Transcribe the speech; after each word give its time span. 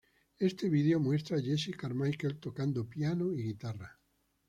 Éste 0.39 0.67
video 0.67 0.99
muestra 0.99 1.37
a 1.37 1.39
Jesse 1.39 1.75
Carmichael 1.77 2.39
tocando 2.39 2.89
piano 2.89 3.31
y 3.33 3.43
guitarra. 3.43 3.99